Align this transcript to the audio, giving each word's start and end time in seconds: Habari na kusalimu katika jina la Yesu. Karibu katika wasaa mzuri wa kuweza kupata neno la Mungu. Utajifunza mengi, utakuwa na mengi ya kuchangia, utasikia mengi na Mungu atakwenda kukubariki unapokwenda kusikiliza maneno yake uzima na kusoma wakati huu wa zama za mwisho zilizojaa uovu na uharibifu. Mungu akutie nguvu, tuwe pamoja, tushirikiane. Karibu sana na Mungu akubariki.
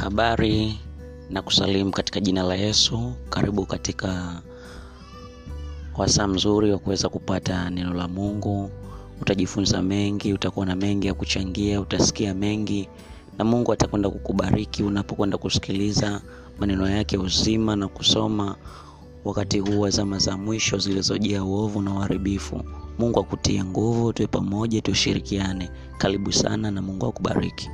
Habari 0.00 0.78
na 1.30 1.42
kusalimu 1.42 1.90
katika 1.90 2.20
jina 2.20 2.42
la 2.42 2.54
Yesu. 2.54 3.12
Karibu 3.30 3.66
katika 3.66 4.42
wasaa 5.96 6.26
mzuri 6.28 6.72
wa 6.72 6.78
kuweza 6.78 7.08
kupata 7.08 7.70
neno 7.70 7.94
la 7.94 8.08
Mungu. 8.08 8.70
Utajifunza 9.20 9.82
mengi, 9.82 10.32
utakuwa 10.32 10.66
na 10.66 10.76
mengi 10.76 11.06
ya 11.06 11.14
kuchangia, 11.14 11.80
utasikia 11.80 12.34
mengi 12.34 12.88
na 13.38 13.44
Mungu 13.44 13.72
atakwenda 13.72 14.10
kukubariki 14.10 14.82
unapokwenda 14.82 15.38
kusikiliza 15.38 16.20
maneno 16.58 16.88
yake 16.90 17.18
uzima 17.18 17.76
na 17.76 17.88
kusoma 17.88 18.56
wakati 19.24 19.58
huu 19.58 19.80
wa 19.80 19.90
zama 19.90 20.18
za 20.18 20.36
mwisho 20.36 20.78
zilizojaa 20.78 21.42
uovu 21.44 21.82
na 21.82 21.94
uharibifu. 21.94 22.62
Mungu 22.98 23.20
akutie 23.20 23.64
nguvu, 23.64 24.12
tuwe 24.12 24.26
pamoja, 24.26 24.80
tushirikiane. 24.82 25.70
Karibu 25.98 26.32
sana 26.32 26.70
na 26.70 26.82
Mungu 26.82 27.06
akubariki. 27.06 27.70